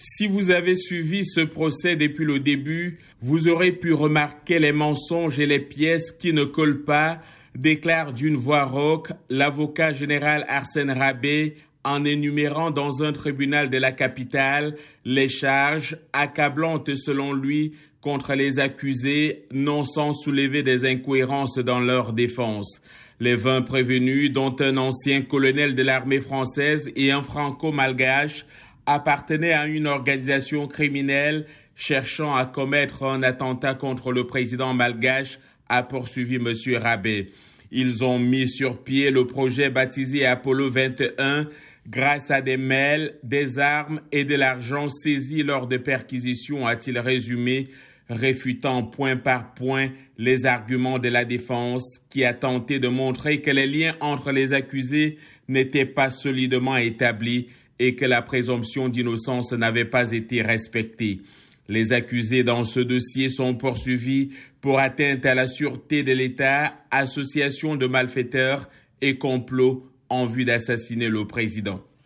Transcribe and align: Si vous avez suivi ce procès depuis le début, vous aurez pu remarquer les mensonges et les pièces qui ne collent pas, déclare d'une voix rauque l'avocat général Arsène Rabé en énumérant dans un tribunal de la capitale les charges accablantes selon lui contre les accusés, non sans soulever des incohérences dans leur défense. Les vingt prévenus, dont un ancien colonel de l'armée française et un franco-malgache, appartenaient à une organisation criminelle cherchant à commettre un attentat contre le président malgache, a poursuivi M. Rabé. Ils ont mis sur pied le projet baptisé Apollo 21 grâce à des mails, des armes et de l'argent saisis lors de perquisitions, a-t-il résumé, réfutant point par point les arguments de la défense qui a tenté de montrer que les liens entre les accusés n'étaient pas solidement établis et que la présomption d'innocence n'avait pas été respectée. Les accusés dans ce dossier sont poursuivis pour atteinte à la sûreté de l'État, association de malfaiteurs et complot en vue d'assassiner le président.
Si 0.00 0.28
vous 0.28 0.52
avez 0.52 0.76
suivi 0.76 1.24
ce 1.24 1.40
procès 1.40 1.96
depuis 1.96 2.24
le 2.24 2.38
début, 2.38 3.00
vous 3.20 3.48
aurez 3.48 3.72
pu 3.72 3.92
remarquer 3.92 4.60
les 4.60 4.70
mensonges 4.70 5.40
et 5.40 5.46
les 5.46 5.58
pièces 5.58 6.12
qui 6.12 6.32
ne 6.32 6.44
collent 6.44 6.84
pas, 6.84 7.20
déclare 7.56 8.12
d'une 8.12 8.36
voix 8.36 8.62
rauque 8.62 9.10
l'avocat 9.28 9.92
général 9.92 10.46
Arsène 10.48 10.92
Rabé 10.92 11.54
en 11.82 12.04
énumérant 12.04 12.70
dans 12.70 13.02
un 13.02 13.12
tribunal 13.12 13.70
de 13.70 13.78
la 13.78 13.90
capitale 13.90 14.76
les 15.04 15.28
charges 15.28 15.98
accablantes 16.12 16.94
selon 16.94 17.32
lui 17.32 17.72
contre 18.00 18.34
les 18.34 18.60
accusés, 18.60 19.46
non 19.52 19.82
sans 19.82 20.12
soulever 20.12 20.62
des 20.62 20.86
incohérences 20.86 21.58
dans 21.58 21.80
leur 21.80 22.12
défense. 22.12 22.80
Les 23.18 23.34
vingt 23.34 23.62
prévenus, 23.62 24.32
dont 24.32 24.54
un 24.60 24.76
ancien 24.76 25.22
colonel 25.22 25.74
de 25.74 25.82
l'armée 25.82 26.20
française 26.20 26.88
et 26.94 27.10
un 27.10 27.22
franco-malgache, 27.22 28.46
appartenaient 28.88 29.52
à 29.52 29.66
une 29.66 29.86
organisation 29.86 30.66
criminelle 30.66 31.46
cherchant 31.76 32.34
à 32.34 32.44
commettre 32.44 33.04
un 33.04 33.22
attentat 33.22 33.74
contre 33.74 34.10
le 34.10 34.26
président 34.26 34.74
malgache, 34.74 35.38
a 35.68 35.82
poursuivi 35.82 36.36
M. 36.36 36.52
Rabé. 36.76 37.30
Ils 37.70 38.04
ont 38.04 38.18
mis 38.18 38.48
sur 38.48 38.82
pied 38.82 39.10
le 39.10 39.26
projet 39.26 39.70
baptisé 39.70 40.26
Apollo 40.26 40.70
21 40.70 41.46
grâce 41.86 42.30
à 42.30 42.40
des 42.40 42.56
mails, 42.56 43.14
des 43.22 43.58
armes 43.58 44.00
et 44.10 44.24
de 44.24 44.34
l'argent 44.34 44.88
saisis 44.88 45.42
lors 45.42 45.66
de 45.66 45.76
perquisitions, 45.76 46.66
a-t-il 46.66 46.98
résumé, 46.98 47.68
réfutant 48.08 48.82
point 48.82 49.16
par 49.16 49.54
point 49.54 49.90
les 50.16 50.46
arguments 50.46 50.98
de 50.98 51.08
la 51.08 51.24
défense 51.24 52.00
qui 52.10 52.24
a 52.24 52.34
tenté 52.34 52.78
de 52.78 52.88
montrer 52.88 53.40
que 53.40 53.50
les 53.50 53.66
liens 53.66 53.94
entre 54.00 54.32
les 54.32 54.52
accusés 54.52 55.16
n'étaient 55.46 55.86
pas 55.86 56.10
solidement 56.10 56.76
établis 56.76 57.48
et 57.78 57.94
que 57.94 58.04
la 58.04 58.22
présomption 58.22 58.88
d'innocence 58.88 59.52
n'avait 59.52 59.84
pas 59.84 60.12
été 60.12 60.42
respectée. 60.42 61.20
Les 61.68 61.92
accusés 61.92 62.44
dans 62.44 62.64
ce 62.64 62.80
dossier 62.80 63.28
sont 63.28 63.54
poursuivis 63.54 64.30
pour 64.60 64.78
atteinte 64.78 65.26
à 65.26 65.34
la 65.34 65.46
sûreté 65.46 66.02
de 66.02 66.12
l'État, 66.12 66.74
association 66.90 67.76
de 67.76 67.86
malfaiteurs 67.86 68.68
et 69.00 69.18
complot 69.18 69.86
en 70.08 70.24
vue 70.24 70.44
d'assassiner 70.44 71.08
le 71.08 71.26
président. 71.26 71.82